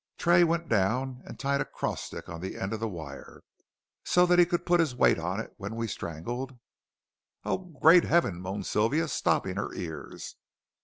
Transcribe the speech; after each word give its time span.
Tray 0.17 0.43
went 0.43 0.67
down 0.67 1.21
and 1.27 1.37
tied 1.39 1.61
a 1.61 1.65
cross 1.65 2.01
stick 2.01 2.27
on 2.27 2.41
the 2.41 2.55
end 2.57 2.73
of 2.73 2.79
the 2.79 2.89
wire, 2.89 3.43
so 4.03 4.25
that 4.25 4.39
he 4.39 4.47
could 4.47 4.65
put 4.65 4.79
his 4.79 4.95
weight 4.95 5.19
on 5.19 5.39
it 5.39 5.53
when 5.57 5.75
we 5.75 5.87
strangled" 5.87 6.57
"Oh 7.45 7.59
great 7.59 8.05
heaven," 8.05 8.41
moaned 8.41 8.65
Sylvia, 8.65 9.07
stopping 9.07 9.57
her 9.57 9.71
ears. 9.75 10.37